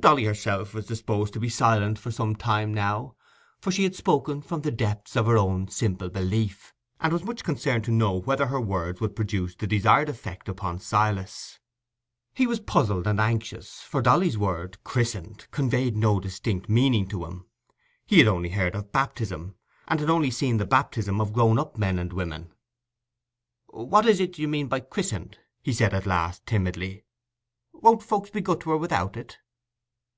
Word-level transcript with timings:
Dolly 0.00 0.24
herself 0.24 0.74
was 0.74 0.86
disposed 0.86 1.32
to 1.32 1.38
be 1.38 1.48
silent 1.48 1.96
for 1.96 2.10
some 2.10 2.34
time 2.34 2.74
now, 2.74 3.14
for 3.60 3.70
she 3.70 3.84
had 3.84 3.94
spoken 3.94 4.42
from 4.42 4.62
the 4.62 4.72
depths 4.72 5.14
of 5.14 5.26
her 5.26 5.38
own 5.38 5.68
simple 5.68 6.08
belief, 6.08 6.74
and 7.00 7.12
was 7.12 7.22
much 7.22 7.44
concerned 7.44 7.84
to 7.84 7.92
know 7.92 8.16
whether 8.18 8.46
her 8.46 8.60
words 8.60 9.00
would 9.00 9.14
produce 9.14 9.54
the 9.54 9.68
desired 9.68 10.08
effect 10.08 10.48
on 10.60 10.80
Silas. 10.80 11.60
He 12.34 12.48
was 12.48 12.58
puzzled 12.58 13.06
and 13.06 13.20
anxious, 13.20 13.78
for 13.82 14.02
Dolly's 14.02 14.36
word 14.36 14.82
"christened" 14.82 15.46
conveyed 15.52 15.94
no 15.96 16.18
distinct 16.18 16.68
meaning 16.68 17.06
to 17.06 17.24
him. 17.24 17.46
He 18.04 18.18
had 18.18 18.26
only 18.26 18.48
heard 18.48 18.74
of 18.74 18.90
baptism, 18.90 19.54
and 19.86 20.00
had 20.00 20.10
only 20.10 20.32
seen 20.32 20.56
the 20.56 20.66
baptism 20.66 21.20
of 21.20 21.32
grown 21.32 21.60
up 21.60 21.78
men 21.78 22.00
and 22.00 22.12
women. 22.12 22.52
"What 23.68 24.06
is 24.06 24.18
it 24.18 24.30
as 24.30 24.38
you 24.40 24.48
mean 24.48 24.66
by 24.66 24.80
"christened"?" 24.80 25.38
he 25.62 25.72
said 25.72 25.94
at 25.94 26.06
last, 26.06 26.44
timidly. 26.44 27.04
"Won't 27.72 28.02
folks 28.02 28.30
be 28.30 28.40
good 28.40 28.60
to 28.62 28.70
her 28.70 28.76
without 28.76 29.16
it?" 29.16 29.38